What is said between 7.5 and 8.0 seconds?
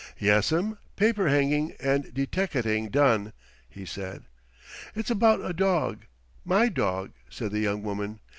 the young